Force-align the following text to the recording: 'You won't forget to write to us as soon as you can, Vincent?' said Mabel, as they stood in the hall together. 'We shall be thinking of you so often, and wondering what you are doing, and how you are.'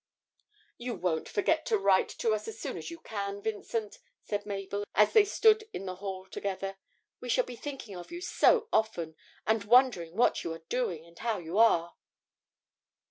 'You 0.79 0.95
won't 0.95 1.29
forget 1.29 1.63
to 1.67 1.77
write 1.77 2.09
to 2.09 2.31
us 2.33 2.47
as 2.47 2.59
soon 2.59 2.75
as 2.75 2.89
you 2.89 2.97
can, 3.01 3.39
Vincent?' 3.39 3.99
said 4.23 4.47
Mabel, 4.47 4.83
as 4.95 5.13
they 5.13 5.23
stood 5.23 5.65
in 5.73 5.85
the 5.85 5.97
hall 5.97 6.25
together. 6.25 6.79
'We 7.19 7.29
shall 7.29 7.45
be 7.45 7.55
thinking 7.55 7.95
of 7.95 8.11
you 8.11 8.19
so 8.19 8.67
often, 8.73 9.15
and 9.45 9.63
wondering 9.63 10.15
what 10.15 10.43
you 10.43 10.53
are 10.53 10.65
doing, 10.69 11.05
and 11.05 11.19
how 11.19 11.37
you 11.37 11.59
are.' 11.59 11.93